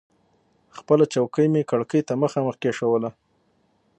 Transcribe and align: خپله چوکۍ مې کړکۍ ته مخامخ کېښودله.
خپله 0.77 1.03
چوکۍ 1.13 1.47
مې 1.53 1.61
کړکۍ 1.71 2.01
ته 2.07 2.13
مخامخ 2.23 2.55
کېښودله. 2.61 3.09